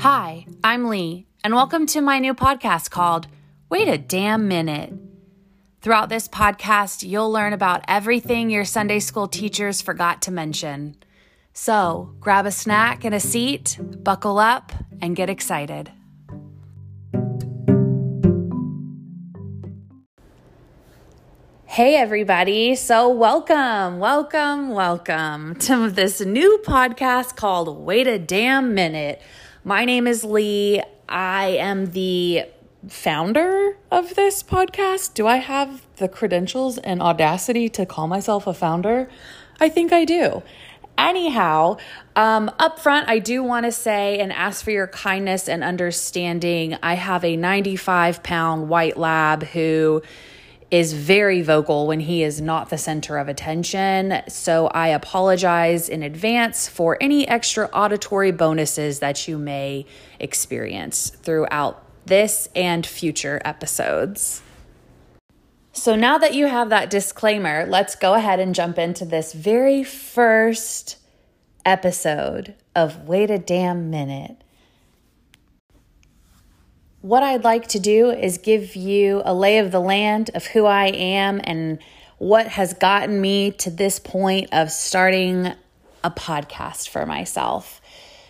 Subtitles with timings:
[0.00, 3.26] Hi, I'm Lee, and welcome to my new podcast called
[3.70, 4.92] Wait a Damn Minute.
[5.80, 10.96] Throughout this podcast, you'll learn about everything your Sunday school teachers forgot to mention.
[11.52, 15.90] So grab a snack and a seat, buckle up, and get excited.
[21.64, 22.76] Hey, everybody.
[22.76, 29.20] So, welcome, welcome, welcome to this new podcast called Wait a Damn Minute.
[29.66, 30.82] My name is Lee.
[31.08, 32.44] I am the
[32.86, 35.14] founder of this podcast.
[35.14, 39.08] Do I have the credentials and audacity to call myself a founder?
[39.58, 40.42] I think I do.
[40.98, 41.78] Anyhow,
[42.14, 46.76] um, up front, I do want to say and ask for your kindness and understanding.
[46.82, 50.02] I have a 95 pound white lab who
[50.74, 54.20] is very vocal when he is not the center of attention.
[54.28, 59.86] So I apologize in advance for any extra auditory bonuses that you may
[60.18, 64.42] experience throughout this and future episodes.
[65.72, 69.84] So now that you have that disclaimer, let's go ahead and jump into this very
[69.84, 70.96] first
[71.64, 74.43] episode of Wait a Damn Minute
[77.04, 80.64] what I'd like to do is give you a lay of the land of who
[80.64, 81.78] I am and
[82.16, 85.52] what has gotten me to this point of starting
[86.02, 87.82] a podcast for myself.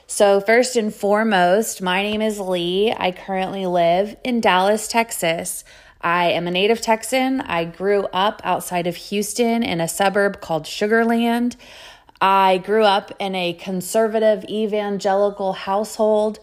[0.08, 2.92] So, first and foremost, my name is Lee.
[2.92, 5.62] I currently live in Dallas, Texas.
[6.00, 7.42] I am a native Texan.
[7.42, 11.54] I grew up outside of Houston in a suburb called Sugarland.
[12.20, 16.40] I grew up in a conservative evangelical household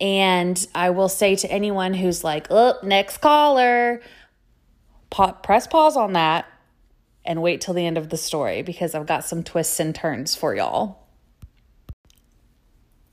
[0.00, 4.00] and I will say to anyone who's like, oh, next caller,
[5.10, 6.46] press pause on that
[7.24, 10.34] and wait till the end of the story because I've got some twists and turns
[10.34, 11.06] for y'all.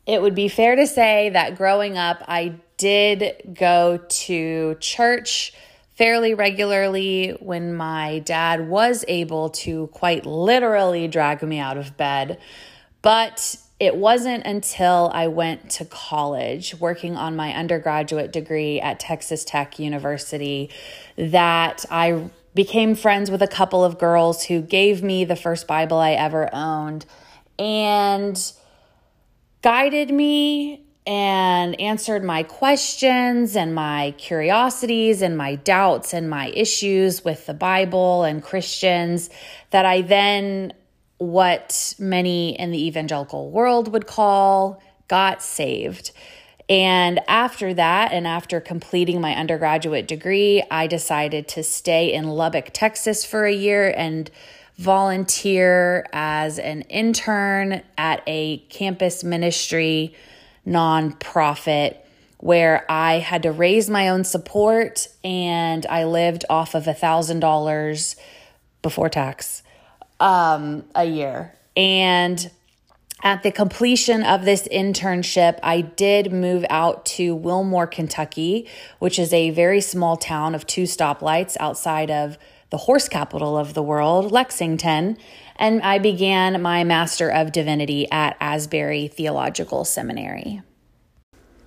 [0.05, 5.53] It would be fair to say that growing up, I did go to church
[5.95, 12.37] fairly regularly when my dad was able to quite literally drag me out of bed.
[13.01, 19.43] But it wasn't until I went to college working on my undergraduate degree at Texas
[19.43, 20.69] Tech University
[21.17, 25.97] that I became friends with a couple of girls who gave me the first Bible
[25.97, 27.05] I ever owned
[27.59, 28.53] and
[29.61, 37.25] guided me and answered my questions and my curiosities and my doubts and my issues
[37.25, 39.29] with the Bible and Christians
[39.71, 40.73] that I then
[41.17, 46.11] what many in the evangelical world would call got saved.
[46.67, 52.71] And after that, and after completing my undergraduate degree, I decided to stay in Lubbock,
[52.73, 54.31] Texas for a year and
[54.77, 60.13] volunteer as an intern at a campus ministry
[60.67, 61.97] nonprofit
[62.39, 68.15] where I had to raise my own support and I lived off of a $1,000
[68.81, 69.63] before tax
[70.19, 71.53] um, a year.
[71.75, 72.49] And
[73.23, 78.67] at the completion of this internship, I did move out to Wilmore, Kentucky,
[78.99, 82.37] which is a very small town of two stoplights outside of
[82.69, 85.17] the horse capital of the world, Lexington.
[85.55, 90.61] And I began my Master of Divinity at Asbury Theological Seminary.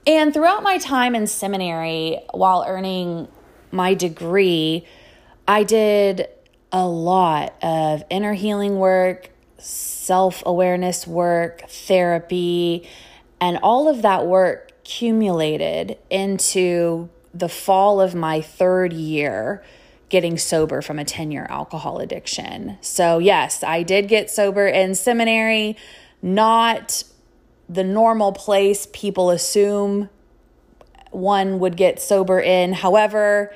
[0.07, 3.29] And throughout my time in seminary, while earning
[3.71, 4.87] my degree,
[5.47, 6.29] I did
[6.73, 12.89] a lot of inner healing work, self awareness work, therapy,
[13.41, 19.63] and all of that work accumulated into the fall of my third year
[20.09, 22.79] getting sober from a 10 year alcohol addiction.
[22.81, 25.77] So, yes, I did get sober in seminary,
[26.23, 27.05] not
[27.69, 30.09] the normal place people assume
[31.11, 32.73] one would get sober in.
[32.73, 33.55] However,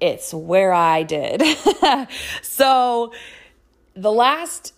[0.00, 1.42] it's where I did.
[2.42, 3.12] so
[3.94, 4.74] the last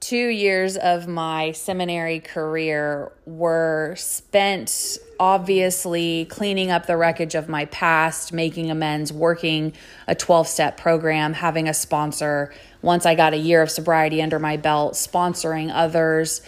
[0.00, 7.66] two years of my seminary career were spent obviously cleaning up the wreckage of my
[7.66, 9.72] past, making amends, working
[10.08, 12.52] a 12 step program, having a sponsor.
[12.80, 16.40] Once I got a year of sobriety under my belt, sponsoring others,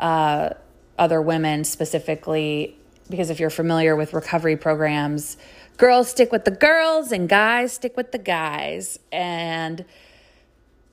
[0.00, 0.50] uh,
[0.98, 2.76] other women specifically,
[3.08, 5.36] because if you're familiar with recovery programs,
[5.76, 8.98] girls stick with the girls and guys stick with the guys.
[9.12, 9.84] And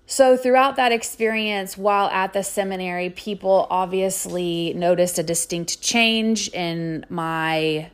[0.05, 7.05] so, throughout that experience while at the seminary, people obviously noticed a distinct change in
[7.09, 7.89] my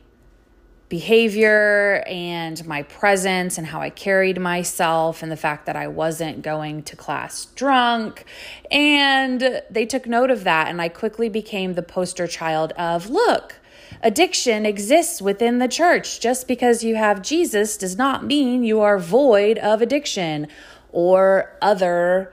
[0.90, 6.42] behavior and my presence and how I carried myself, and the fact that I wasn't
[6.42, 8.24] going to class drunk.
[8.72, 13.59] And they took note of that, and I quickly became the poster child of look,
[14.02, 16.20] addiction exists within the church.
[16.20, 20.48] Just because you have Jesus does not mean you are void of addiction
[20.92, 22.32] or other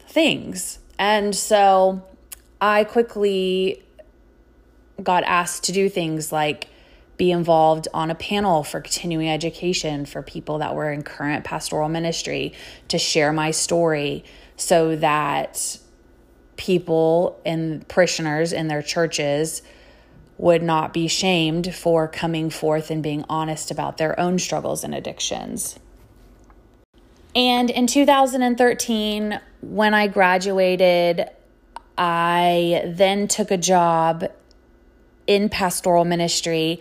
[0.00, 0.78] things.
[0.98, 2.02] And so
[2.60, 3.82] I quickly
[5.02, 6.68] got asked to do things like
[7.16, 11.88] be involved on a panel for continuing education for people that were in current pastoral
[11.88, 12.52] ministry
[12.86, 14.24] to share my story
[14.56, 15.78] so that
[16.56, 19.62] people and parishioners in their churches
[20.38, 24.94] would not be shamed for coming forth and being honest about their own struggles and
[24.94, 25.78] addictions.
[27.34, 31.28] And in 2013, when I graduated,
[31.98, 34.24] I then took a job
[35.26, 36.80] in pastoral ministry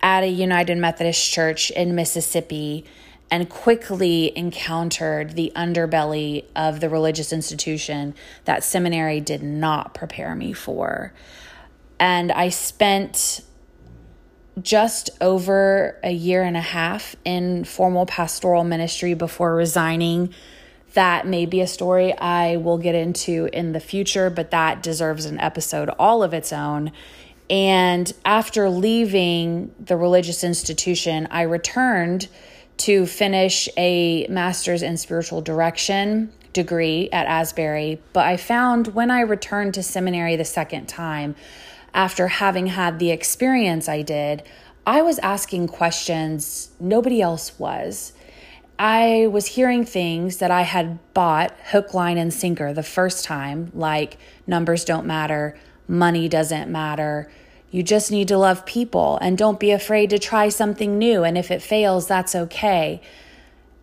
[0.00, 2.84] at a United Methodist Church in Mississippi
[3.30, 8.14] and quickly encountered the underbelly of the religious institution
[8.44, 11.12] that seminary did not prepare me for.
[11.98, 13.42] And I spent
[14.60, 20.32] just over a year and a half in formal pastoral ministry before resigning.
[20.94, 25.26] That may be a story I will get into in the future, but that deserves
[25.26, 26.92] an episode all of its own.
[27.50, 32.28] And after leaving the religious institution, I returned
[32.78, 38.00] to finish a master's in spiritual direction degree at Asbury.
[38.12, 41.36] But I found when I returned to seminary the second time,
[41.96, 44.42] after having had the experience I did,
[44.86, 48.12] I was asking questions nobody else was.
[48.78, 53.72] I was hearing things that I had bought hook, line, and sinker the first time,
[53.74, 55.58] like numbers don't matter,
[55.88, 57.32] money doesn't matter.
[57.70, 61.24] You just need to love people and don't be afraid to try something new.
[61.24, 63.00] And if it fails, that's okay.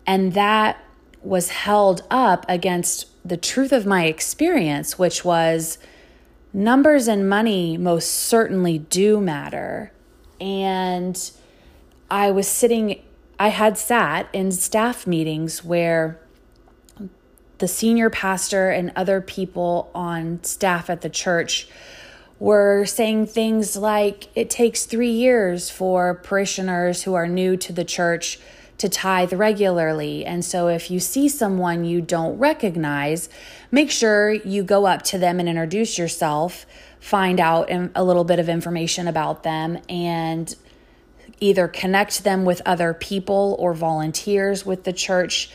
[0.06, 0.77] And that
[1.24, 5.80] was held up against the truth of my experience, which was
[6.54, 9.92] numbers and money most certainly do matter.
[10.40, 11.32] And
[12.10, 13.02] I was sitting,
[13.40, 16.20] I had sat in staff meetings where
[17.58, 21.68] the senior pastor and other people on staff at the church
[22.40, 27.86] were saying things like it takes three years for parishioners who are new to the
[27.86, 28.40] church
[28.78, 30.26] to tithe regularly.
[30.26, 33.30] And so if you see someone you don't recognize,
[33.74, 36.68] make sure you go up to them and introduce yourself,
[37.00, 40.56] find out a little bit of information about them, and
[41.40, 45.50] either connect them with other people or volunteers with the church,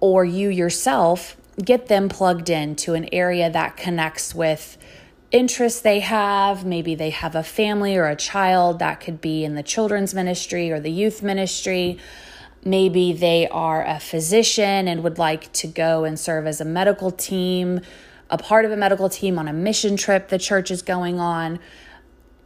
[0.00, 1.34] or you yourself
[1.64, 4.76] get them plugged in to an area that connects with
[5.30, 6.66] interests they have.
[6.66, 10.70] Maybe they have a family or a child that could be in the children's ministry
[10.70, 11.98] or the youth ministry.
[12.64, 17.10] Maybe they are a physician and would like to go and serve as a medical
[17.10, 17.80] team,
[18.30, 21.58] a part of a medical team on a mission trip the church is going on.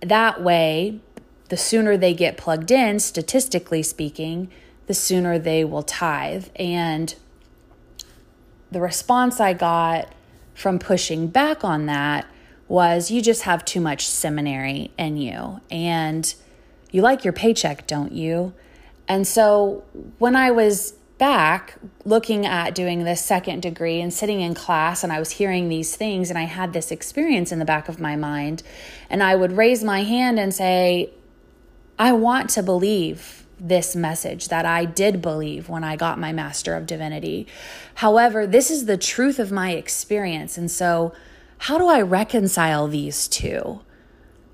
[0.00, 1.00] That way,
[1.48, 4.50] the sooner they get plugged in, statistically speaking,
[4.86, 6.48] the sooner they will tithe.
[6.56, 7.14] And
[8.70, 10.12] the response I got
[10.54, 12.26] from pushing back on that
[12.68, 16.34] was you just have too much seminary in you and
[16.90, 18.54] you like your paycheck, don't you?
[19.08, 19.84] And so
[20.18, 25.12] when I was back looking at doing this second degree and sitting in class and
[25.12, 28.16] I was hearing these things and I had this experience in the back of my
[28.16, 28.62] mind
[29.08, 31.10] and I would raise my hand and say
[31.98, 36.76] I want to believe this message that I did believe when I got my master
[36.76, 37.46] of divinity.
[37.94, 41.14] However, this is the truth of my experience and so
[41.58, 43.80] how do I reconcile these two?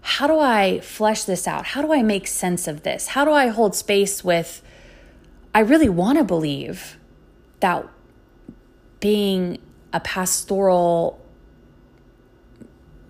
[0.02, 1.64] How do I flesh this out?
[1.66, 3.09] How do I make sense of this?
[3.09, 4.62] How do I hold space with,
[5.54, 6.99] I really want to believe
[7.61, 7.88] that
[9.00, 9.59] being
[9.92, 11.25] a pastoral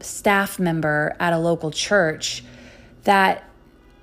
[0.00, 2.44] staff member at a local church,
[3.04, 3.44] that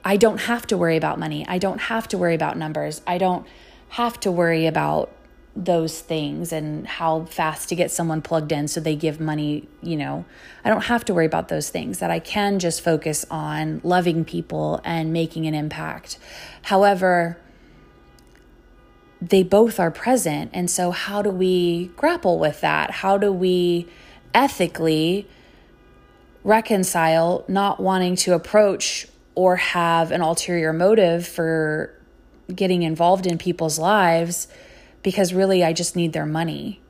[0.03, 1.45] I don't have to worry about money.
[1.47, 3.01] I don't have to worry about numbers.
[3.05, 3.45] I don't
[3.89, 5.11] have to worry about
[5.65, 9.97] those things and how fast to get someone plugged in so they give money, you
[9.97, 10.25] know.
[10.63, 14.23] I don't have to worry about those things, that I can just focus on loving
[14.23, 16.17] people and making an impact.
[16.63, 17.37] However,
[19.21, 20.51] they both are present.
[20.53, 22.91] And so, how do we grapple with that?
[22.91, 23.87] How do we
[24.33, 25.27] ethically
[26.43, 31.93] reconcile not wanting to approach or have an ulterior motive for
[32.53, 34.47] getting involved in people's lives?
[35.03, 36.81] Because really I just need their money.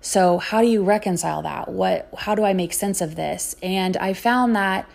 [0.00, 1.68] So how do you reconcile that?
[1.68, 3.54] What how do I make sense of this?
[3.62, 4.88] And I found that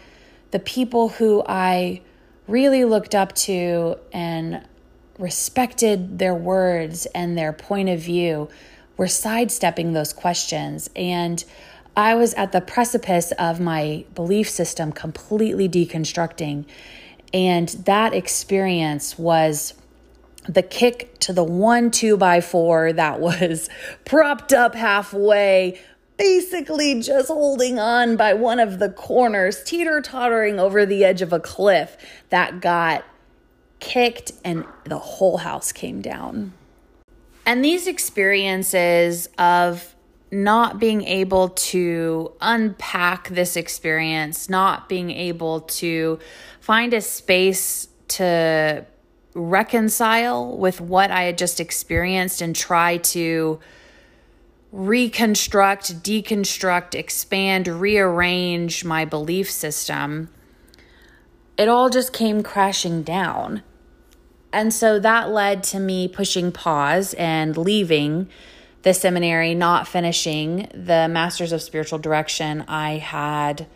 [0.52, 2.02] the people who I
[2.48, 4.66] really looked up to and
[5.18, 8.50] respected their words and their point of view
[8.98, 11.44] were sidestepping those questions and
[11.98, 16.66] I was at the precipice of my belief system completely deconstructing.
[17.34, 19.74] And that experience was
[20.48, 23.70] the kick to the one two by four that was
[24.06, 25.80] propped up halfway,
[26.18, 31.34] basically just holding on by one of the corners, teeter tottering over the edge of
[31.34, 31.98] a cliff
[32.30, 33.06] that got
[33.80, 36.54] kicked and the whole house came down.
[37.46, 39.96] And these experiences of
[40.32, 46.20] not being able to unpack this experience, not being able to
[46.60, 48.86] find a space to
[49.38, 53.60] reconcile with what I had just experienced and try to
[54.72, 60.30] reconstruct, deconstruct, expand, rearrange my belief system,
[61.58, 63.64] it all just came crashing down.
[64.52, 68.30] And so that led to me pushing pause and leaving
[68.82, 73.68] the seminary, not finishing the Masters of Spiritual Direction I had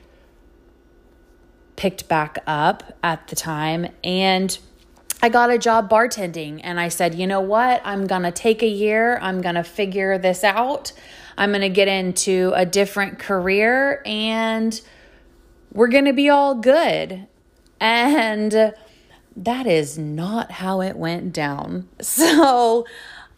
[1.75, 3.87] picked back up at the time.
[4.03, 4.57] And
[5.21, 7.81] I got a job bartending and I said, you know what?
[7.85, 9.19] I'm going to take a year.
[9.21, 10.93] I'm going to figure this out.
[11.37, 14.79] I'm going to get into a different career and
[15.71, 17.27] we're going to be all good.
[17.79, 18.73] And
[19.35, 21.87] that is not how it went down.
[22.01, 22.85] So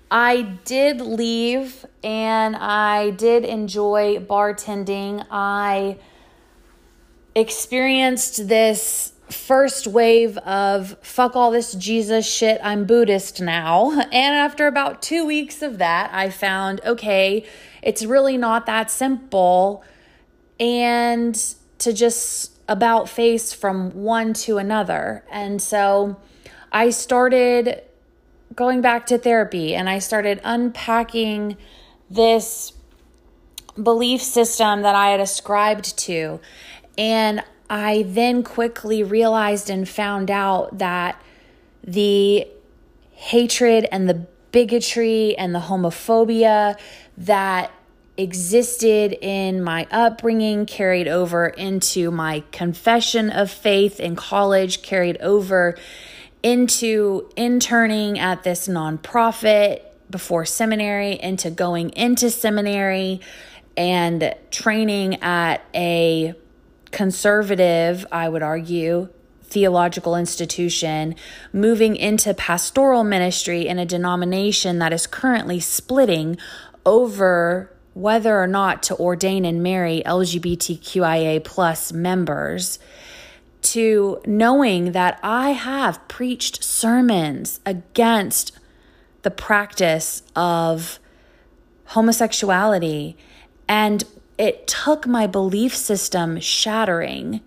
[0.10, 5.26] I did leave and I did enjoy bartending.
[5.32, 5.98] I
[7.34, 13.92] experienced this first wave of fuck all this Jesus shit, I'm Buddhist now.
[14.14, 17.46] And after about two weeks of that, I found okay,
[17.82, 19.84] it's really not that simple.
[20.60, 21.36] And
[21.80, 25.24] to just about face from one to another.
[25.32, 26.18] And so
[26.72, 27.82] I started
[28.56, 31.58] going back to therapy and I started unpacking
[32.10, 32.74] this
[33.82, 36.40] belief system that I had ascribed to.
[36.98, 41.22] And I then quickly realized and found out that
[41.84, 42.48] the
[43.12, 46.78] hatred and the bigotry and the homophobia
[47.18, 47.72] that
[48.16, 55.76] existed in my upbringing carried over into my confession of faith in college, carried over
[56.44, 63.20] into interning at this nonprofit before seminary, into going into seminary
[63.76, 66.36] and training at a
[66.94, 69.10] conservative, I would argue,
[69.44, 71.16] theological institution,
[71.52, 76.38] moving into pastoral ministry in a denomination that is currently splitting
[76.86, 82.80] over whether or not to ordain and marry LGBTQIA plus members
[83.62, 88.58] to knowing that I have preached sermons against
[89.22, 91.00] the practice of
[91.86, 93.16] homosexuality
[93.68, 94.04] and
[94.38, 97.42] it took my belief system shattering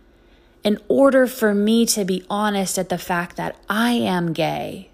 [0.63, 4.91] in order for me to be honest at the fact that I am gay.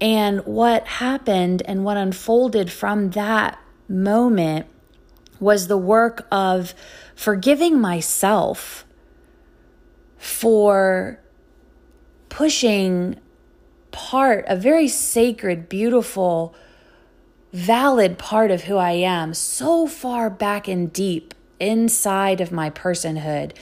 [0.00, 4.66] And what happened and what unfolded from that moment
[5.38, 6.74] was the work of
[7.14, 8.86] forgiving myself
[10.16, 11.20] for
[12.28, 13.18] pushing
[13.90, 16.54] part, a very sacred, beautiful,
[17.52, 23.52] valid part of who I am so far back and deep inside of my personhood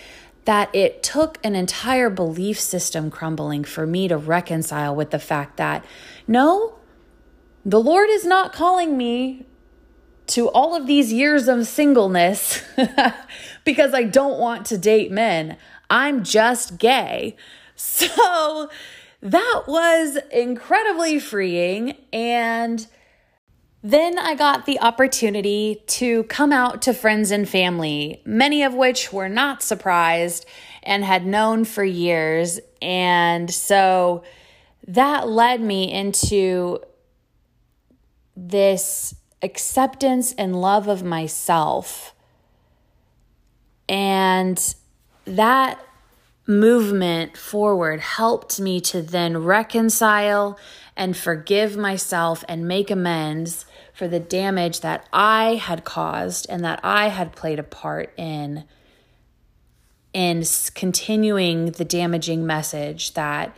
[0.45, 5.57] that it took an entire belief system crumbling for me to reconcile with the fact
[5.59, 5.85] that
[6.27, 6.79] no,
[7.65, 9.45] the Lord is not calling me
[10.29, 12.63] to all of these years of singleness
[13.65, 15.57] because I don't want to date men.
[15.91, 17.37] I'm just gay.
[17.75, 18.69] So
[19.21, 22.87] that was incredibly freeing and
[23.91, 29.15] then I got the opportunity to come out to friends and family, many of which
[29.15, 30.45] were not surprised
[30.83, 32.61] and had known for years.
[32.83, 34.25] And so
[34.87, 36.81] that led me into
[38.37, 42.15] this acceptance and love of myself.
[43.89, 44.75] And
[45.25, 45.83] that
[46.47, 50.59] movement forward helped me to then reconcile
[50.95, 53.65] and forgive myself and make amends
[53.99, 58.63] for the damage that I had caused and that I had played a part in
[60.15, 60.45] in
[60.77, 63.57] continuing the damaging message that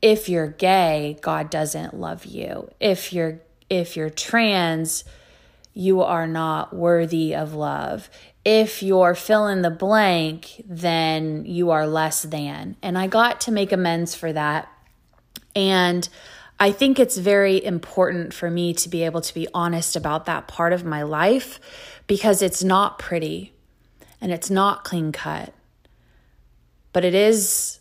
[0.00, 2.70] if you're gay, God doesn't love you.
[2.80, 5.04] If you're if you're trans,
[5.74, 8.08] you are not worthy of love.
[8.46, 12.76] If you're fill in the blank, then you are less than.
[12.82, 14.72] And I got to make amends for that.
[15.54, 16.08] And
[16.60, 20.48] I think it's very important for me to be able to be honest about that
[20.48, 21.60] part of my life
[22.06, 23.52] because it's not pretty
[24.20, 25.54] and it's not clean cut.
[26.92, 27.78] But it is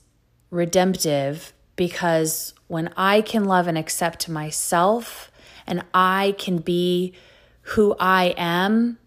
[0.52, 5.32] redemptive because when I can love and accept myself
[5.66, 7.14] and I can be
[7.62, 9.00] who I am,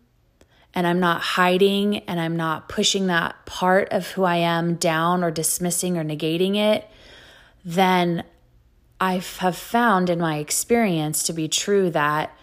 [0.75, 5.25] and I'm not hiding and I'm not pushing that part of who I am down
[5.25, 6.89] or dismissing or negating it,
[7.65, 8.25] then
[9.01, 12.37] I have found in my experience to be true that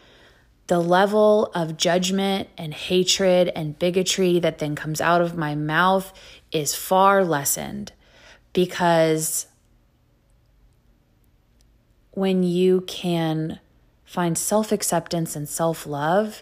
[0.66, 6.12] the level of judgment and hatred and bigotry that then comes out of my mouth
[6.52, 7.94] is far lessened
[8.54, 9.46] because
[12.12, 13.60] when you can
[14.04, 16.42] find self acceptance and self love,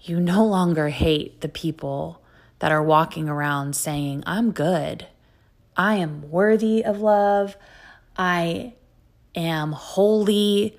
[0.00, 2.22] you no longer hate the people
[2.60, 5.08] that are walking around saying, I'm good.
[5.76, 7.56] I am worthy of love.
[8.16, 8.74] I
[9.34, 10.78] am holy.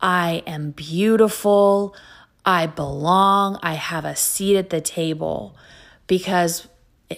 [0.00, 1.94] I am beautiful.
[2.44, 3.58] I belong.
[3.62, 5.56] I have a seat at the table.
[6.06, 6.68] Because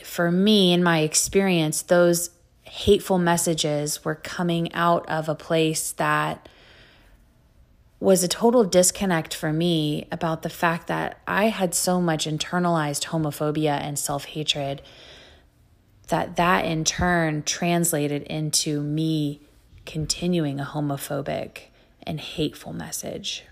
[0.04, 2.30] for me, in my experience, those
[2.62, 6.49] hateful messages were coming out of a place that
[7.99, 13.06] was a total disconnect for me about the fact that I had so much internalized
[13.06, 14.82] homophobia and self-hatred
[16.08, 19.40] that that in turn translated into me
[19.84, 21.68] continuing a homophobic
[22.02, 23.44] and hateful message.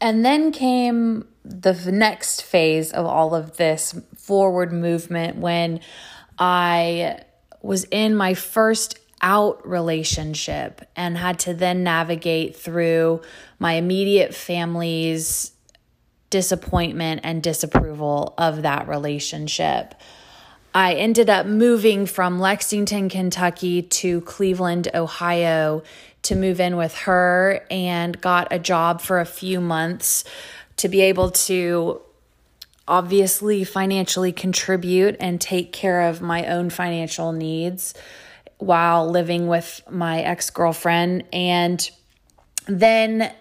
[0.00, 5.80] And then came the next phase of all of this forward movement when
[6.38, 7.20] I
[7.62, 13.22] was in my first out relationship and had to then navigate through
[13.58, 15.52] my immediate family's
[16.28, 19.94] disappointment and disapproval of that relationship.
[20.74, 25.84] I ended up moving from Lexington, Kentucky to Cleveland, Ohio
[26.22, 30.24] to move in with her and got a job for a few months
[30.78, 32.00] to be able to
[32.88, 37.94] obviously financially contribute and take care of my own financial needs
[38.58, 41.24] while living with my ex girlfriend.
[41.32, 41.88] And
[42.66, 43.32] then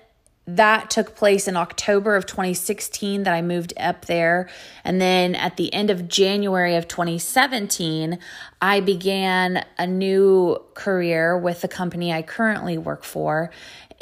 [0.45, 4.49] that took place in October of 2016 that I moved up there.
[4.83, 8.19] And then at the end of January of 2017,
[8.61, 13.51] I began a new career with the company I currently work for.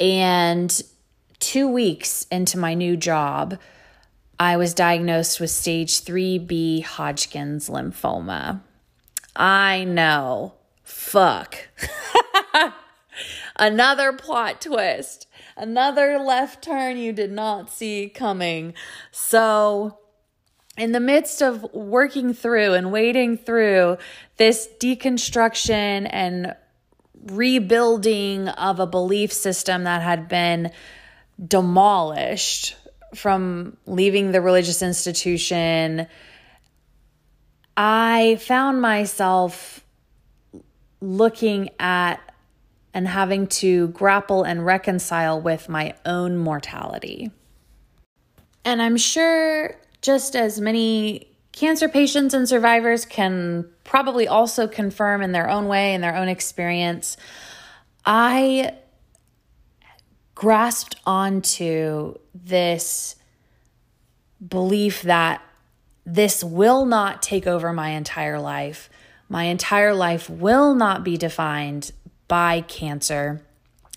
[0.00, 0.82] And
[1.38, 3.58] two weeks into my new job,
[4.40, 8.62] I was diagnosed with stage 3B Hodgkin's lymphoma.
[9.36, 10.54] I know.
[10.82, 11.68] Fuck.
[13.56, 18.74] Another plot twist another left turn you did not see coming.
[19.10, 19.98] So,
[20.76, 23.98] in the midst of working through and wading through
[24.38, 26.54] this deconstruction and
[27.26, 30.72] rebuilding of a belief system that had been
[31.46, 32.76] demolished
[33.14, 36.06] from leaving the religious institution,
[37.76, 39.84] I found myself
[41.02, 42.31] looking at
[42.94, 47.30] and having to grapple and reconcile with my own mortality.
[48.64, 55.32] And I'm sure just as many cancer patients and survivors can probably also confirm in
[55.32, 57.16] their own way, in their own experience,
[58.04, 58.74] I
[60.34, 63.16] grasped onto this
[64.46, 65.42] belief that
[66.04, 68.90] this will not take over my entire life.
[69.28, 71.92] My entire life will not be defined
[72.32, 73.42] by cancer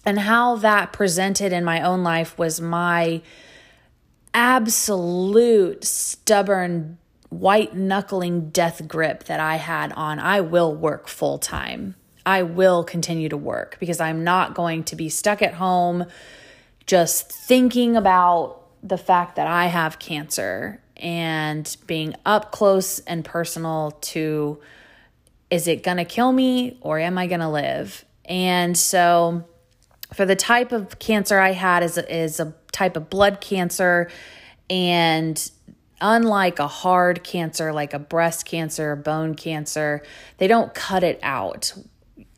[0.05, 3.21] and how that presented in my own life was my
[4.33, 6.97] absolute stubborn
[7.29, 11.95] white knuckling death grip that I had on I will work full time.
[12.25, 16.03] I will continue to work because I'm not going to be stuck at home
[16.85, 23.91] just thinking about the fact that I have cancer and being up close and personal
[24.01, 24.59] to
[25.49, 28.03] is it going to kill me or am I going to live?
[28.25, 29.45] And so,
[30.13, 34.09] for the type of cancer I had is a, is a type of blood cancer,
[34.69, 35.51] and
[36.01, 40.03] unlike a hard cancer like a breast cancer or bone cancer,
[40.37, 41.73] they don't cut it out.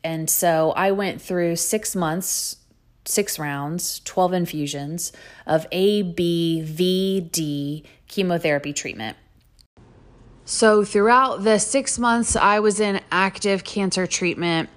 [0.04, 2.56] And so I went through six months,
[3.04, 5.12] six rounds, 12 infusions
[5.46, 9.16] of A, B, V, D chemotherapy treatment.
[10.44, 14.70] So throughout the six months I was in active cancer treatment,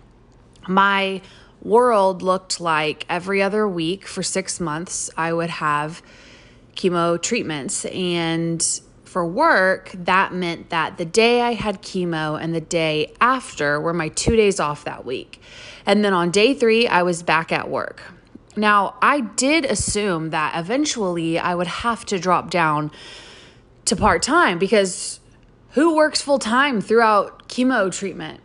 [0.67, 1.21] my
[1.61, 6.01] world looked like every other week for six months, I would have
[6.75, 7.85] chemo treatments.
[7.85, 8.63] And
[9.03, 13.93] for work, that meant that the day I had chemo and the day after were
[13.93, 15.41] my two days off that week.
[15.85, 18.03] And then on day three, I was back at work.
[18.55, 22.91] Now, I did assume that eventually I would have to drop down
[23.85, 25.19] to part time because
[25.71, 28.41] who works full time throughout chemo treatment?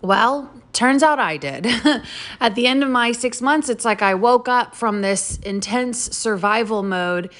[0.00, 1.66] Well, turns out I did.
[2.40, 6.16] At the end of my six months, it's like I woke up from this intense
[6.16, 7.32] survival mode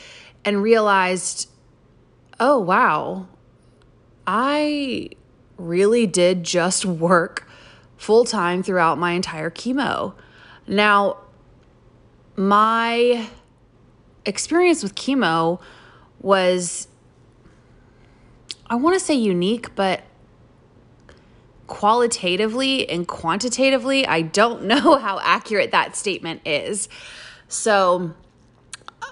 [0.44, 1.48] and realized,
[2.38, 3.28] oh, wow,
[4.26, 5.10] I
[5.56, 7.48] really did just work
[7.96, 10.14] full time throughout my entire chemo.
[10.66, 11.18] Now,
[12.36, 13.28] my
[14.24, 15.60] experience with chemo
[16.20, 16.88] was,
[18.66, 20.02] I want to say unique, but
[21.72, 26.86] qualitatively and quantitatively, I don't know how accurate that statement is.
[27.48, 28.14] So,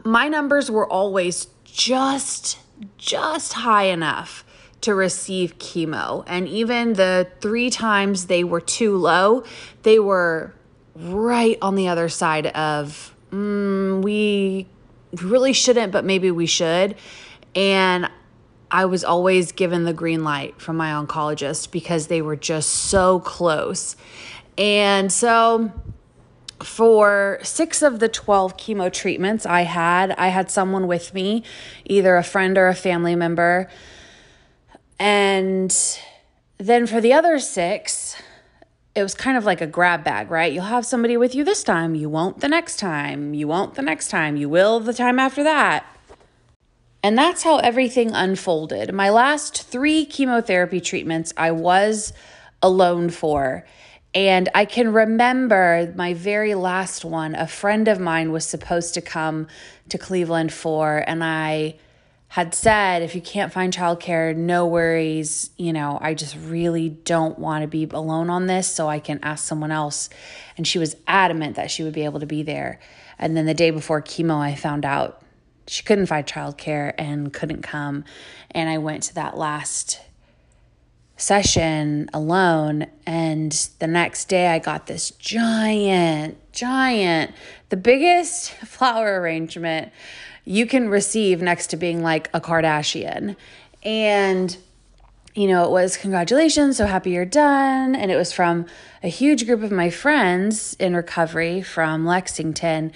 [0.05, 2.59] my numbers were always just
[2.99, 4.45] just high enough
[4.83, 9.45] to receive chemo and even the 3 times they were too low,
[9.83, 10.55] they were
[10.95, 14.67] right on the other side of mm, we
[15.23, 16.95] really shouldn't, but maybe we should.
[17.55, 18.11] And
[18.71, 23.21] I was always given the green light from my oncologist because they were just so
[23.21, 23.97] close.
[24.57, 25.73] And so
[26.63, 31.43] for six of the 12 chemo treatments I had, I had someone with me,
[31.85, 33.69] either a friend or a family member.
[34.99, 35.77] And
[36.59, 38.17] then for the other six,
[38.95, 40.53] it was kind of like a grab bag, right?
[40.53, 43.83] You'll have somebody with you this time, you won't the next time, you won't the
[43.83, 45.87] next time, you will the time after that.
[47.03, 48.93] And that's how everything unfolded.
[48.93, 52.13] My last three chemotherapy treatments, I was
[52.63, 53.65] alone for.
[54.15, 59.01] And I can remember my very last one, a friend of mine was supposed to
[59.01, 59.47] come
[59.89, 61.77] to Cleveland for, and I
[62.27, 65.51] had said, if you can't find childcare, no worries.
[65.57, 69.19] You know, I just really don't want to be alone on this, so I can
[69.23, 70.11] ask someone else.
[70.57, 72.79] And she was adamant that she would be able to be there.
[73.19, 75.23] And then the day before chemo, I found out
[75.71, 78.05] she couldn't find childcare and couldn't come.
[78.51, 80.01] And I went to that last
[81.17, 82.87] session alone.
[83.07, 87.33] And the next day, I got this giant, giant,
[87.69, 89.93] the biggest flower arrangement
[90.45, 93.37] you can receive next to being like a Kardashian.
[93.85, 94.57] And
[95.37, 97.95] you know, it was congratulations, so happy you're done.
[97.95, 98.67] And it was from
[99.05, 102.91] a huge group of my friends in recovery from Lexington.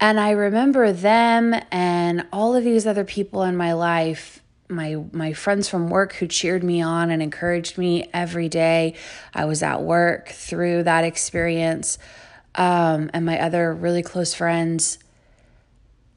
[0.00, 5.32] And I remember them and all of these other people in my life, my my
[5.32, 8.94] friends from work who cheered me on and encouraged me every day.
[9.34, 11.98] I was at work through that experience.
[12.54, 14.98] Um, and my other really close friends.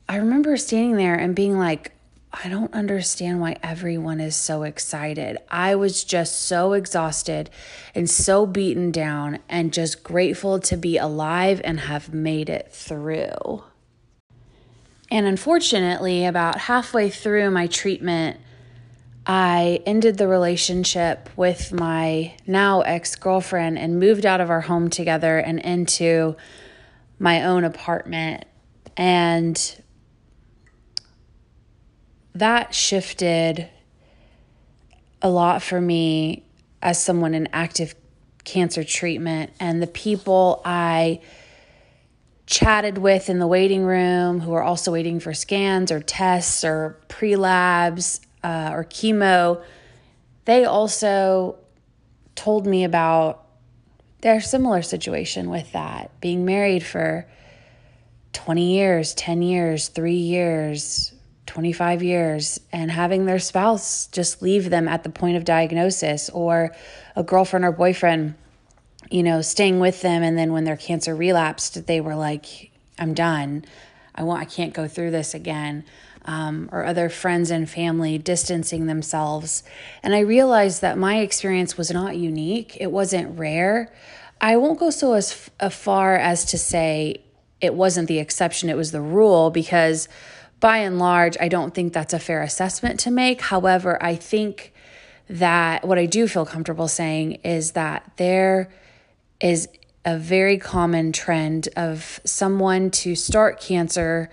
[0.07, 1.93] I remember standing there and being like,
[2.33, 5.37] I don't understand why everyone is so excited.
[5.49, 7.49] I was just so exhausted
[7.93, 13.63] and so beaten down and just grateful to be alive and have made it through.
[15.11, 18.39] And unfortunately, about halfway through my treatment,
[19.27, 24.89] I ended the relationship with my now ex girlfriend and moved out of our home
[24.89, 26.37] together and into
[27.19, 28.45] my own apartment.
[28.95, 29.81] And
[32.33, 33.69] that shifted
[35.21, 36.45] a lot for me
[36.81, 37.95] as someone in active
[38.45, 39.51] cancer treatment.
[39.59, 41.19] And the people I
[42.51, 46.99] chatted with in the waiting room who are also waiting for scans or tests or
[47.07, 49.63] pre labs uh, or chemo,
[50.43, 51.57] they also
[52.35, 53.45] told me about
[54.19, 57.25] their similar situation with that being married for
[58.33, 61.13] 20 years, 10 years, three years,
[61.45, 66.75] 25 years, and having their spouse just leave them at the point of diagnosis, or
[67.15, 68.35] a girlfriend or boyfriend
[69.11, 70.23] you know, staying with them.
[70.23, 73.65] And then when their cancer relapsed, they were like, I'm done.
[74.15, 75.83] I want, I can't go through this again.
[76.23, 79.63] Um, or other friends and family distancing themselves.
[80.03, 83.91] And I realized that my experience was not unique, it wasn't rare.
[84.39, 87.23] I won't go so as uh, far as to say
[87.59, 90.07] it wasn't the exception, it was the rule, because
[90.59, 93.41] by and large, I don't think that's a fair assessment to make.
[93.41, 94.73] However, I think
[95.27, 98.69] that what I do feel comfortable saying is that there
[99.41, 99.67] is
[100.05, 104.29] a very common trend of someone to start cancer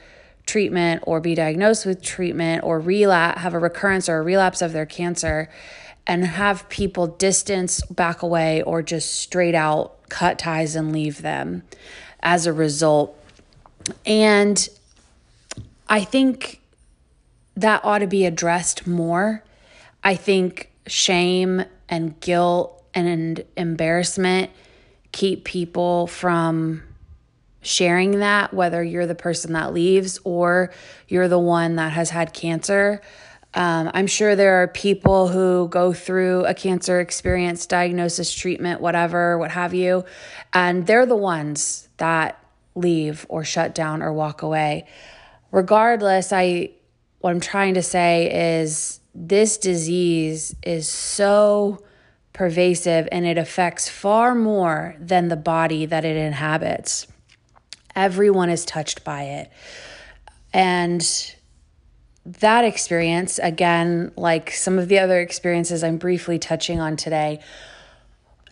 [0.47, 4.73] treatment or be diagnosed with treatment or relapse have a recurrence or a relapse of
[4.73, 5.49] their cancer
[6.07, 11.63] and have people distance back away or just straight out cut ties and leave them
[12.21, 13.15] as a result
[14.07, 14.71] and
[15.87, 16.63] i think
[17.59, 19.43] that ought to be addressed more.
[20.05, 24.51] I think shame and guilt and embarrassment
[25.19, 26.81] keep people from
[27.61, 30.71] sharing that, whether you're the person that leaves or
[31.09, 33.01] you're the one that has had cancer.
[33.53, 39.37] Um, I'm sure there are people who go through a cancer experience, diagnosis, treatment, whatever,
[39.39, 40.05] what have you,
[40.53, 42.41] and they're the ones that
[42.77, 44.87] leave or shut down or walk away.
[45.51, 46.71] Regardless, I
[47.19, 51.83] what I'm trying to say is this disease is so
[52.39, 57.05] pervasive and it affects far more than the body that it inhabits.
[57.97, 59.51] Everyone is touched by it.
[60.53, 61.35] And
[62.25, 67.41] that experience, again, like some of the other experiences I'm briefly touching on today,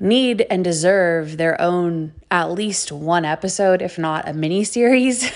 [0.01, 5.31] need and deserve their own at least one episode, if not a mini series.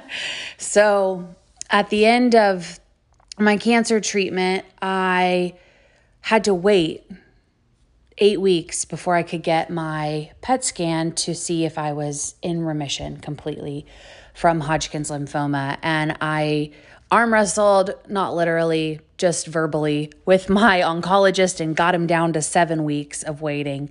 [0.56, 1.34] so,
[1.68, 2.78] at the end of
[3.40, 5.54] my cancer treatment, I
[6.20, 7.04] had to wait
[8.20, 12.62] eight weeks before I could get my PET scan to see if I was in
[12.64, 13.86] remission completely
[14.34, 15.78] from Hodgkin's lymphoma.
[15.82, 16.72] And I
[17.10, 22.84] arm wrestled, not literally, just verbally, with my oncologist and got him down to seven
[22.84, 23.90] weeks of waiting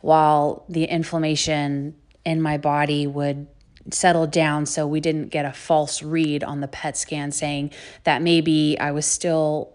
[0.00, 3.46] while the inflammation in my body would
[3.90, 7.70] settle down so we didn't get a false read on the PET scan saying
[8.04, 9.72] that maybe I was still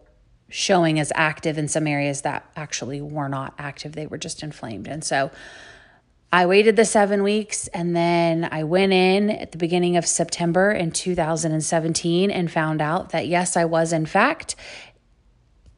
[0.54, 3.94] showing as active in some areas that actually were not active.
[3.94, 4.88] They were just inflamed.
[4.88, 5.32] And so
[6.32, 10.72] I waited the seven weeks and then I went in at the beginning of September
[10.72, 14.56] in 2017 and found out that yes, I was in fact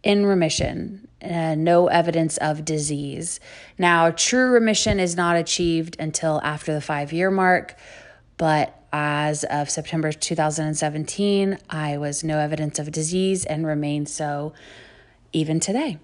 [0.03, 3.39] in remission, uh, no evidence of disease.
[3.77, 7.75] Now, true remission is not achieved until after the five year mark,
[8.35, 14.53] but as of September 2017, I was no evidence of disease and remain so
[15.34, 15.99] even today.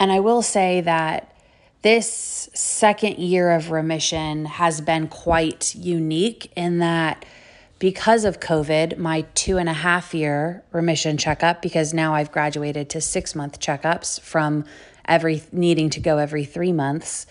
[0.00, 1.32] And I will say that
[1.82, 7.24] this second year of remission has been quite unique in that
[7.78, 12.90] because of COVID, my two and a half year remission checkup, because now I've graduated
[12.90, 14.64] to six month checkups from
[15.04, 17.26] every needing to go every three months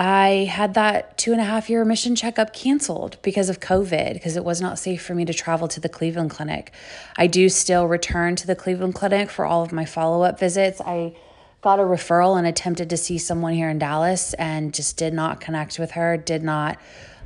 [0.00, 4.36] I had that two and a half year remission checkup canceled because of COVID, because
[4.36, 6.72] it was not safe for me to travel to the Cleveland Clinic.
[7.16, 10.80] I do still return to the Cleveland Clinic for all of my follow up visits.
[10.80, 11.16] I
[11.62, 15.40] got a referral and attempted to see someone here in Dallas and just did not
[15.40, 16.78] connect with her, did not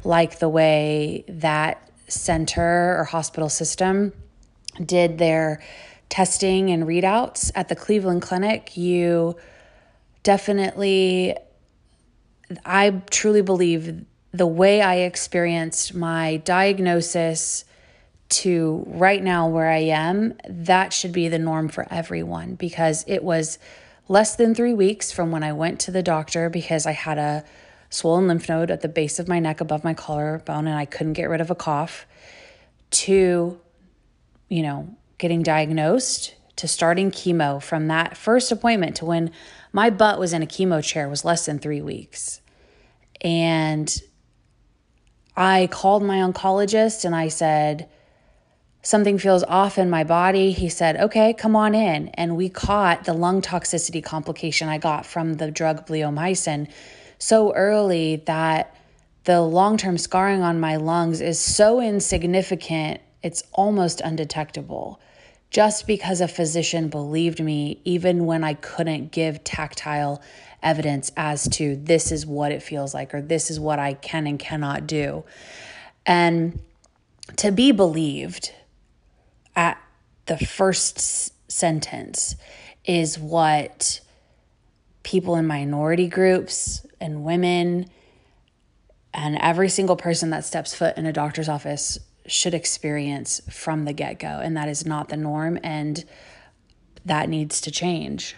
[0.02, 4.14] like the way that center or hospital system
[4.82, 5.62] did their
[6.08, 8.78] testing and readouts at the Cleveland Clinic.
[8.78, 9.37] You
[10.22, 11.37] definitely
[12.64, 17.64] I truly believe the way I experienced my diagnosis
[18.31, 23.22] to right now where I am, that should be the norm for everyone because it
[23.22, 23.59] was
[24.09, 27.44] less than three weeks from when I went to the doctor because I had a
[27.90, 31.12] swollen lymph node at the base of my neck above my collarbone and I couldn't
[31.12, 32.07] get rid of a cough
[32.90, 33.61] to,
[34.48, 39.31] you know, getting diagnosed to starting chemo from that first appointment to when
[39.72, 42.40] my butt was in a chemo chair was less than three weeks.
[43.20, 43.94] And
[45.37, 47.88] I called my oncologist and I said,
[48.85, 50.50] Something feels off in my body.
[50.50, 52.08] He said, Okay, come on in.
[52.08, 56.68] And we caught the lung toxicity complication I got from the drug bleomycin
[57.18, 58.74] so early that
[59.24, 65.00] the long term scarring on my lungs is so insignificant, it's almost undetectable.
[65.52, 70.22] Just because a physician believed me, even when I couldn't give tactile
[70.62, 74.26] evidence as to this is what it feels like or this is what I can
[74.26, 75.24] and cannot do.
[76.06, 76.58] And
[77.36, 78.54] to be believed
[79.54, 79.78] at
[80.24, 82.34] the first sentence
[82.86, 84.00] is what
[85.02, 87.90] people in minority groups and women
[89.12, 93.92] and every single person that steps foot in a doctor's office should experience from the
[93.92, 94.40] get go.
[94.42, 95.58] And that is not the norm.
[95.62, 96.04] And
[97.04, 98.37] that needs to change.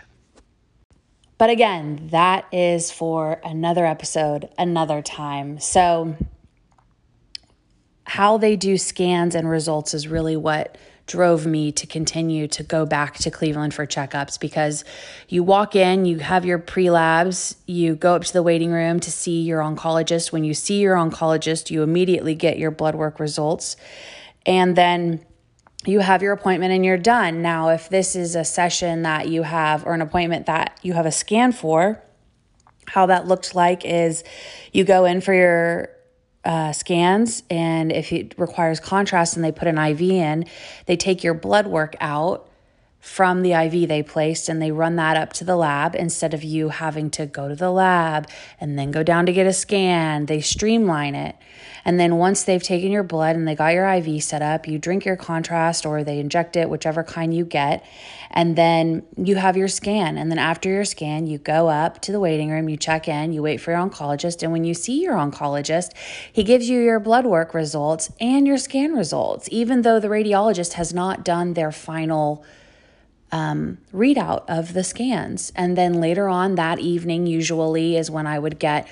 [1.36, 5.58] But again, that is for another episode, another time.
[5.58, 6.16] So,
[8.06, 12.86] how they do scans and results is really what drove me to continue to go
[12.86, 14.84] back to Cleveland for checkups because
[15.28, 19.00] you walk in, you have your pre labs, you go up to the waiting room
[19.00, 20.32] to see your oncologist.
[20.32, 23.76] When you see your oncologist, you immediately get your blood work results.
[24.46, 25.24] And then
[25.86, 27.42] you have your appointment and you're done.
[27.42, 31.06] Now, if this is a session that you have or an appointment that you have
[31.06, 32.02] a scan for,
[32.86, 34.24] how that looked like is
[34.72, 35.90] you go in for your
[36.44, 40.44] uh, scans, and if it requires contrast and they put an IV in,
[40.86, 42.48] they take your blood work out
[43.04, 46.42] from the IV they placed and they run that up to the lab instead of
[46.42, 48.26] you having to go to the lab
[48.58, 50.24] and then go down to get a scan.
[50.24, 51.36] They streamline it.
[51.84, 54.78] And then once they've taken your blood and they got your IV set up, you
[54.78, 57.84] drink your contrast or they inject it, whichever kind you get.
[58.30, 60.16] And then you have your scan.
[60.16, 63.34] And then after your scan, you go up to the waiting room, you check in,
[63.34, 64.42] you wait for your oncologist.
[64.42, 65.90] And when you see your oncologist,
[66.32, 70.72] he gives you your blood work results and your scan results, even though the radiologist
[70.72, 72.42] has not done their final
[73.34, 75.52] um, readout of the scans.
[75.56, 78.88] And then later on that evening, usually is when I would get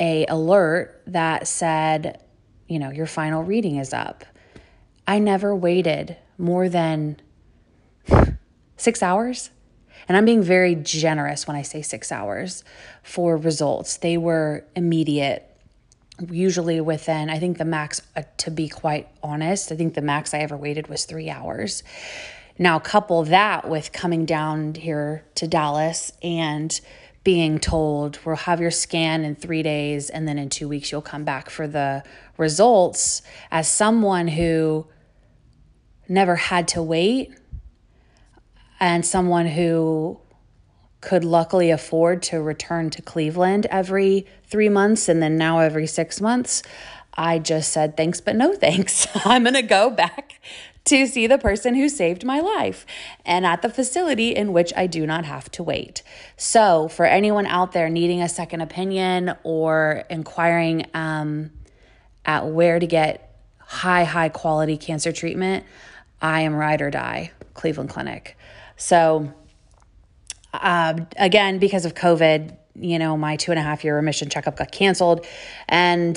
[0.00, 2.18] a alert that said,
[2.68, 4.24] you know, your final reading is up.
[5.06, 7.20] I never waited more than
[8.78, 9.50] six hours.
[10.08, 12.64] And I'm being very generous when I say six hours
[13.02, 13.98] for results.
[13.98, 15.54] They were immediate,
[16.30, 20.32] usually within, I think the max, uh, to be quite honest, I think the max
[20.32, 21.82] I ever waited was three hours.
[22.62, 26.80] Now, couple that with coming down here to Dallas and
[27.24, 31.02] being told we'll have your scan in three days and then in two weeks you'll
[31.02, 32.04] come back for the
[32.36, 33.22] results.
[33.50, 34.86] As someone who
[36.08, 37.34] never had to wait
[38.78, 40.20] and someone who
[41.00, 46.20] could luckily afford to return to Cleveland every three months and then now every six
[46.20, 46.62] months,
[47.14, 49.06] I just said thanks, but no thanks.
[49.24, 50.40] I'm going to go back
[50.84, 52.84] to see the person who saved my life
[53.24, 56.02] and at the facility in which I do not have to wait.
[56.36, 61.50] So, for anyone out there needing a second opinion or inquiring um,
[62.24, 65.64] at where to get high, high quality cancer treatment,
[66.20, 68.36] I am ride or die, Cleveland Clinic.
[68.76, 69.32] So,
[70.52, 74.56] uh, again, because of COVID, you know, my two and a half year remission checkup
[74.56, 75.26] got canceled.
[75.68, 76.16] And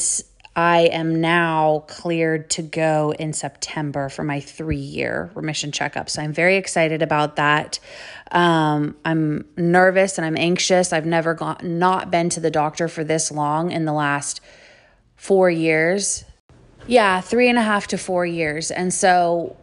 [0.55, 6.09] I am now cleared to go in September for my three year remission checkup.
[6.09, 7.79] So I'm very excited about that.
[8.31, 10.93] Um, I'm nervous and I'm anxious.
[10.93, 14.39] I've never got, not been to the doctor for this long in the last
[15.17, 16.23] four years.
[16.87, 18.71] Yeah, three and a half to four years.
[18.71, 19.57] And so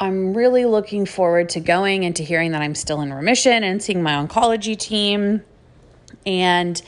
[0.00, 3.80] I'm really looking forward to going and to hearing that I'm still in remission and
[3.80, 5.42] seeing my oncology team.
[6.26, 6.80] And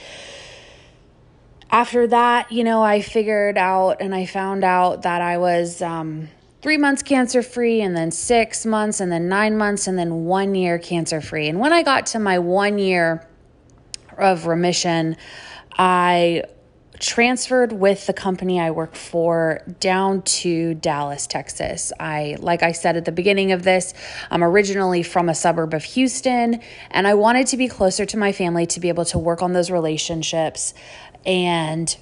[1.72, 6.28] after that, you know, I figured out and I found out that I was um,
[6.60, 10.54] three months cancer free, and then six months, and then nine months, and then one
[10.54, 11.48] year cancer free.
[11.48, 13.26] And when I got to my one year
[14.18, 15.16] of remission,
[15.78, 16.44] I
[17.02, 21.92] transferred with the company I work for down to Dallas, Texas.
[21.98, 23.92] I like I said at the beginning of this,
[24.30, 26.60] I'm originally from a suburb of Houston
[26.92, 29.52] and I wanted to be closer to my family to be able to work on
[29.52, 30.74] those relationships
[31.24, 31.96] and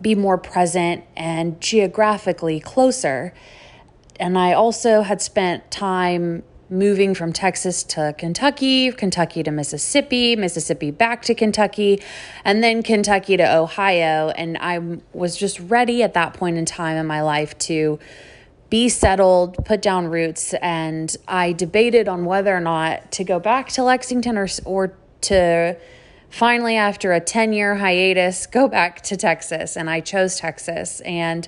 [0.00, 3.34] be more present and geographically closer.
[4.18, 10.90] And I also had spent time moving from Texas to Kentucky, Kentucky to Mississippi, Mississippi
[10.92, 12.00] back to Kentucky,
[12.44, 14.30] and then Kentucky to Ohio.
[14.30, 17.98] And I was just ready at that point in time in my life to
[18.70, 20.54] be settled, put down roots.
[20.54, 25.76] And I debated on whether or not to go back to Lexington or, or to
[26.30, 29.76] finally, after a 10 year hiatus, go back to Texas.
[29.76, 31.00] And I chose Texas.
[31.00, 31.46] And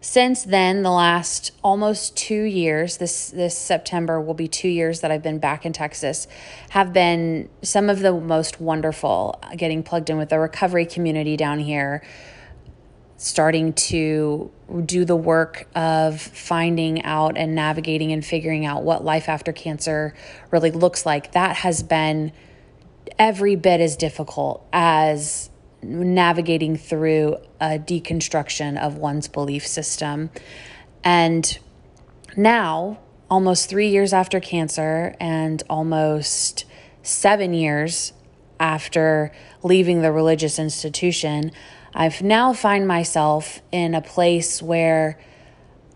[0.00, 5.10] since then, the last almost two years, this, this September will be two years that
[5.10, 6.26] I've been back in Texas,
[6.70, 11.58] have been some of the most wonderful getting plugged in with the recovery community down
[11.58, 12.02] here
[13.18, 14.50] starting to
[14.86, 20.14] do the work of finding out and navigating and figuring out what life after cancer
[20.50, 21.32] really looks like.
[21.32, 22.32] That has been
[23.18, 25.50] every bit as difficult as
[25.82, 30.30] navigating through a deconstruction of one's belief system.
[31.02, 31.58] And
[32.36, 32.98] now,
[33.30, 36.64] almost three years after cancer and almost
[37.02, 38.12] seven years
[38.58, 41.52] after leaving the religious institution,
[41.94, 45.18] I've now find myself in a place where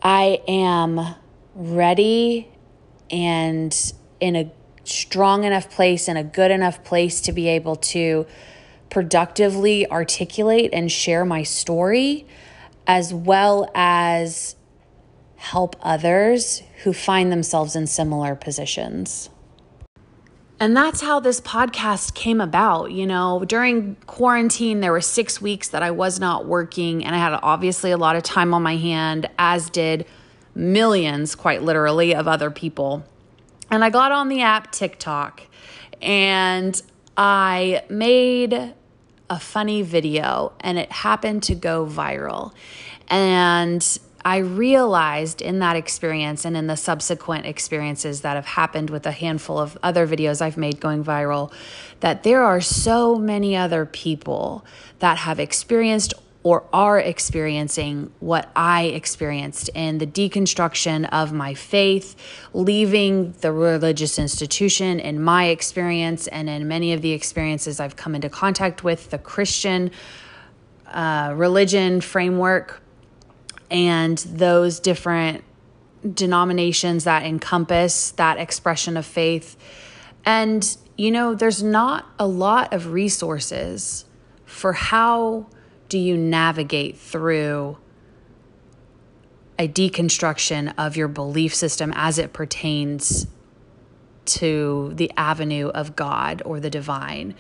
[0.02, 1.14] I am
[1.54, 2.48] ready
[3.10, 4.50] and in a
[4.84, 8.26] strong enough place and a good enough place to be able to
[8.90, 12.26] productively articulate and share my story,
[12.86, 14.56] as well as
[15.36, 19.30] help others who find themselves in similar positions.
[20.60, 22.92] And that's how this podcast came about.
[22.92, 27.18] You know, during quarantine, there were six weeks that I was not working, and I
[27.18, 30.06] had obviously a lot of time on my hand, as did
[30.54, 33.04] millions, quite literally, of other people.
[33.74, 35.42] And I got on the app TikTok
[36.00, 36.80] and
[37.16, 38.72] I made
[39.28, 42.52] a funny video and it happened to go viral.
[43.08, 49.06] And I realized in that experience and in the subsequent experiences that have happened with
[49.06, 51.52] a handful of other videos I've made going viral
[51.98, 54.64] that there are so many other people
[55.00, 56.14] that have experienced
[56.44, 62.14] or are experiencing what I experienced in the deconstruction of my faith,
[62.52, 68.14] leaving the religious institution in my experience and in many of the experiences I've come
[68.14, 69.90] into contact with, the Christian
[70.86, 72.82] uh, religion framework,
[73.70, 75.42] and those different
[76.12, 79.56] denominations that encompass that expression of faith.
[80.26, 84.04] And, you know, there's not a lot of resources
[84.44, 85.46] for how
[85.94, 87.78] do you navigate through
[89.56, 93.28] a deconstruction of your belief system as it pertains
[94.24, 97.36] to the avenue of God or the divine?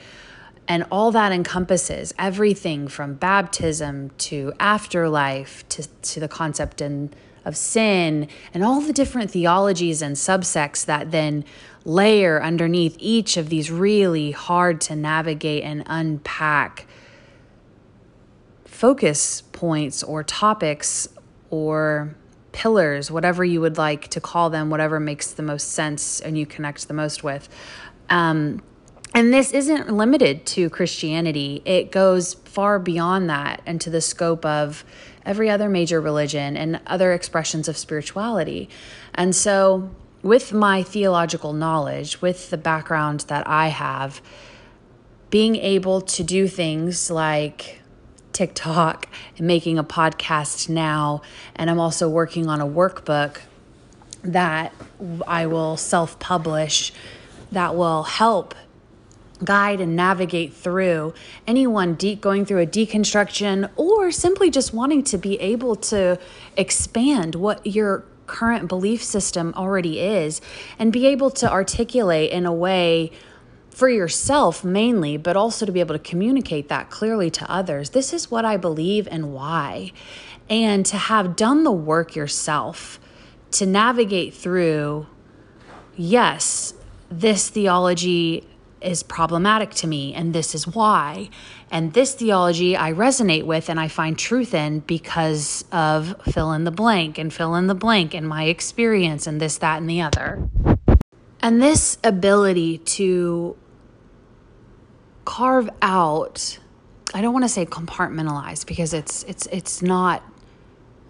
[0.68, 7.12] And all that encompasses everything from baptism to afterlife to, to the concept in,
[7.44, 11.44] of sin and all the different theologies and subsects that then
[11.84, 16.86] layer underneath each of these really hard to navigate and unpack
[18.84, 21.08] focus points or topics
[21.48, 22.14] or
[22.52, 26.44] pillars, whatever you would like to call them, whatever makes the most sense and you
[26.44, 27.48] connect the most with.
[28.10, 28.60] Um,
[29.14, 34.44] and this isn't limited to Christianity, it goes far beyond that and to the scope
[34.44, 34.84] of
[35.24, 38.68] every other major religion and other expressions of spirituality.
[39.14, 39.88] And so,
[40.22, 44.20] with my theological knowledge, with the background that I have,
[45.30, 47.80] being able to do things like
[48.34, 49.08] TikTok
[49.38, 51.22] and making a podcast now.
[51.56, 53.38] And I'm also working on a workbook
[54.22, 54.74] that
[55.26, 56.92] I will self publish
[57.52, 58.54] that will help
[59.42, 61.12] guide and navigate through
[61.46, 66.18] anyone deep going through a deconstruction or simply just wanting to be able to
[66.56, 70.40] expand what your current belief system already is
[70.78, 73.10] and be able to articulate in a way
[73.74, 77.90] for yourself mainly, but also to be able to communicate that clearly to others.
[77.90, 79.92] This is what I believe and why.
[80.48, 83.00] And to have done the work yourself
[83.52, 85.06] to navigate through,
[85.96, 86.74] yes,
[87.10, 88.46] this theology
[88.80, 91.30] is problematic to me, and this is why.
[91.70, 96.64] And this theology I resonate with and I find truth in because of fill in
[96.64, 100.02] the blank and fill in the blank and my experience and this, that, and the
[100.02, 100.48] other.
[101.40, 103.56] And this ability to
[105.24, 106.58] carve out
[107.14, 110.22] I don't want to say compartmentalize because it's it's it's not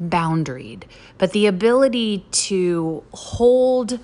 [0.03, 0.83] boundaried,
[1.17, 3.99] but the ability to hold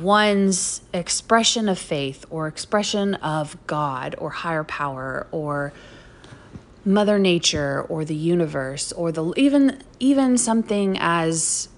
[0.00, 5.74] one's expression of faith or expression of God or higher power or
[6.86, 11.68] mother nature or the universe or the even even something as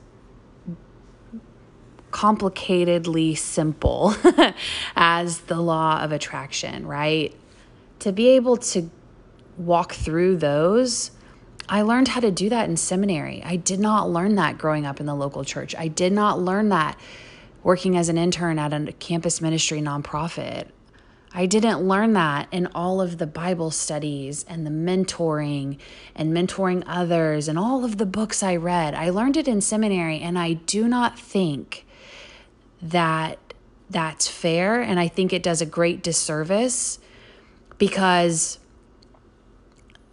[2.10, 4.14] complicatedly simple
[4.96, 7.34] as the law of attraction, right?
[8.00, 8.90] To be able to
[9.56, 11.10] walk through those,
[11.68, 13.42] I learned how to do that in seminary.
[13.44, 15.74] I did not learn that growing up in the local church.
[15.76, 16.98] I did not learn that
[17.62, 20.68] working as an intern at a campus ministry nonprofit.
[21.32, 25.78] I didn't learn that in all of the Bible studies and the mentoring
[26.16, 28.94] and mentoring others and all of the books I read.
[28.94, 31.86] I learned it in seminary, and I do not think
[32.82, 33.38] that
[33.90, 34.80] that's fair.
[34.80, 36.98] And I think it does a great disservice
[37.78, 38.58] because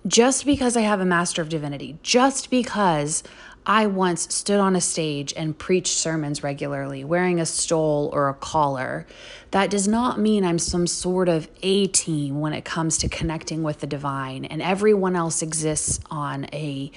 [0.08, 3.24] just because I have a Master of Divinity, just because
[3.66, 8.34] I once stood on a stage and preached sermons regularly wearing a stole or a
[8.34, 9.06] collar,
[9.52, 13.64] that does not mean I'm some sort of A team when it comes to connecting
[13.64, 16.92] with the divine and everyone else exists on a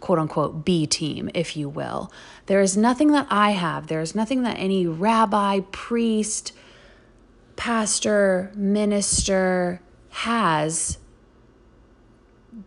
[0.00, 2.12] quote unquote B team, if you will.
[2.46, 6.52] There is nothing that I have, there is nothing that any rabbi, priest,
[7.56, 9.80] pastor, minister
[10.10, 10.98] has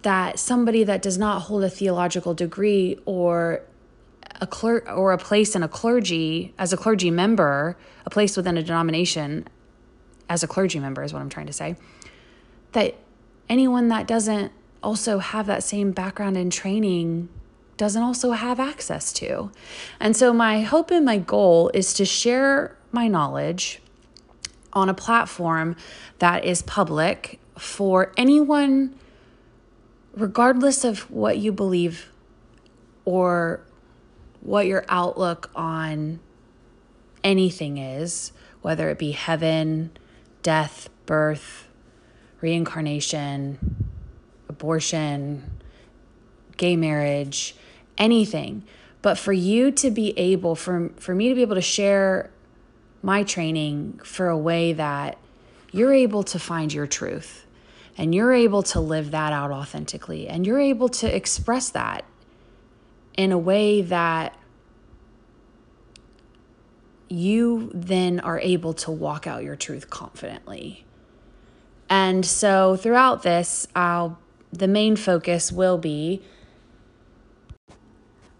[0.02, 3.62] that somebody that does not hold a theological degree or
[4.42, 8.58] a cler- or a place in a clergy as a clergy member, a place within
[8.58, 9.48] a denomination
[10.30, 11.76] as a clergy member is what I'm trying to say.
[12.74, 12.96] That
[13.50, 14.52] anyone that doesn't
[14.84, 17.30] also have that same background and training
[17.78, 19.52] doesn't also have access to.
[20.00, 23.82] And so, my hope and my goal is to share my knowledge
[24.74, 25.76] on a platform
[26.20, 28.96] that is public for anyone,
[30.14, 32.12] regardless of what you believe
[33.06, 33.62] or
[34.42, 36.20] what your outlook on
[37.24, 39.92] anything is, whether it be heaven,
[40.44, 41.68] death, birth,
[42.42, 43.89] reincarnation,
[44.60, 45.42] abortion,
[46.58, 47.56] gay marriage,
[47.98, 48.64] anything.
[49.02, 52.30] But for you to be able, for, for me to be able to share
[53.02, 55.18] my training for a way that
[55.72, 57.46] you're able to find your truth
[57.98, 62.04] and you're able to live that out authentically and you're able to express that
[63.16, 64.36] in a way that
[67.08, 70.84] you then are able to walk out your truth confidently.
[71.90, 74.20] And so throughout this, I'll
[74.52, 76.22] the main focus will be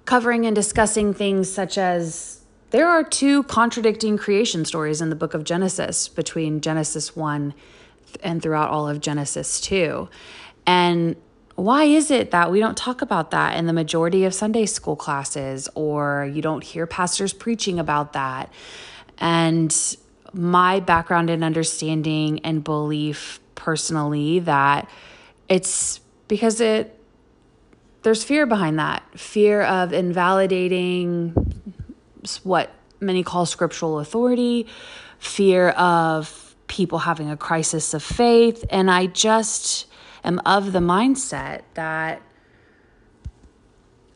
[0.06, 2.42] covering and discussing things such as
[2.72, 7.54] there are two contradicting creation stories in the book of Genesis between Genesis 1
[8.22, 10.10] and throughout all of Genesis 2.
[10.66, 11.16] And
[11.56, 14.96] why is it that we don't talk about that in the majority of Sunday school
[14.96, 18.52] classes or you don't hear pastors preaching about that?
[19.18, 19.76] And
[20.32, 24.90] my background and understanding and belief personally that
[25.50, 26.96] it's because it
[28.04, 29.04] there's fear behind that.
[29.20, 31.34] Fear of invalidating
[32.44, 32.72] what
[33.02, 34.68] many call scriptural authority,
[35.18, 38.64] fear of people having a crisis of faith.
[38.70, 39.88] And I just
[40.24, 42.22] am of the mindset that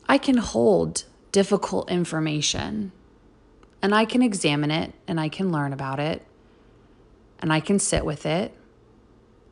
[0.08, 2.92] I can hold difficult information
[3.82, 6.26] and I can examine it and I can learn about it
[7.40, 8.56] and I can sit with it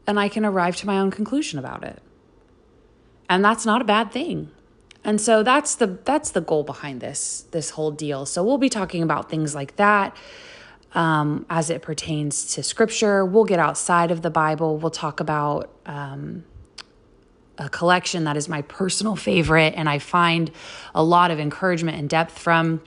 [0.07, 2.01] and I can arrive to my own conclusion about it.
[3.29, 4.51] And that's not a bad thing.
[5.03, 8.25] And so that's the that's the goal behind this this whole deal.
[8.25, 10.15] So we'll be talking about things like that
[10.93, 13.25] um, as it pertains to Scripture.
[13.25, 14.77] We'll get outside of the Bible.
[14.77, 16.43] We'll talk about um,
[17.57, 20.51] a collection that is my personal favorite, and I find
[20.93, 22.81] a lot of encouragement and depth from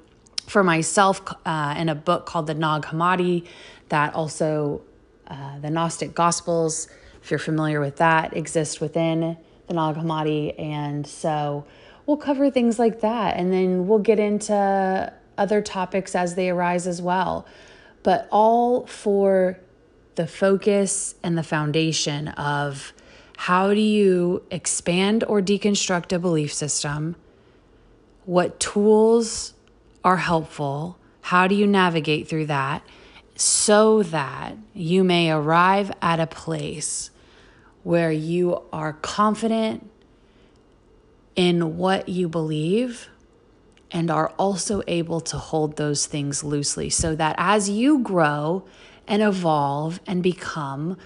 [0.47, 3.47] for myself uh, in a book called the Nag Hammadi.
[3.89, 4.83] That also
[5.27, 6.89] uh, the Gnostic Gospels,
[7.25, 11.65] if you're familiar with that, exist within the Nag Hammadi, and so
[12.05, 13.39] we'll cover things like that.
[13.39, 17.47] And then we'll get into other topics as they arise as well.
[18.03, 19.59] But all for
[20.17, 22.93] the focus and the foundation of
[23.39, 27.17] how do you expand or deconstruct a belief system?
[28.27, 29.55] What tools
[30.05, 30.99] are helpful?
[31.23, 32.83] How do you navigate through that
[33.35, 37.11] so that you may arrive at a place
[37.85, 39.89] where you are confident
[41.37, 43.09] in what you believe
[43.91, 48.65] and are also able to hold those things loosely so that as you grow
[49.07, 50.97] and evolve and become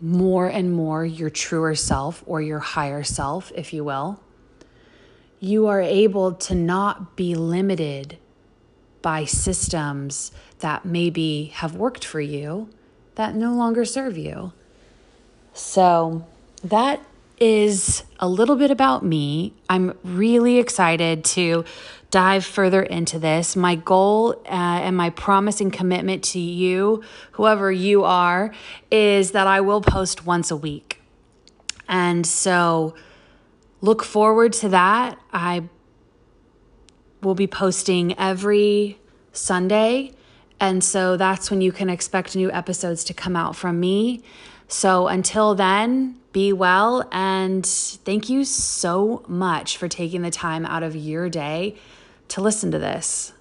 [0.00, 4.20] more and more your truer self or your higher self, if you will,
[5.40, 8.18] you are able to not be limited
[9.02, 12.68] by systems that maybe have worked for you
[13.14, 14.52] that no longer serve you.
[15.58, 16.24] So,
[16.62, 17.02] that
[17.40, 19.54] is a little bit about me.
[19.68, 21.64] I'm really excited to
[22.12, 23.56] dive further into this.
[23.56, 27.02] My goal uh, and my promise and commitment to you,
[27.32, 28.54] whoever you are,
[28.90, 31.00] is that I will post once a week.
[31.88, 32.94] And so
[33.80, 35.18] look forward to that.
[35.32, 35.64] I
[37.20, 38.98] will be posting every
[39.32, 40.12] Sunday.
[40.60, 44.22] And so that's when you can expect new episodes to come out from me.
[44.68, 47.08] So until then, be well.
[47.10, 51.76] And thank you so much for taking the time out of your day
[52.28, 53.32] to listen to this.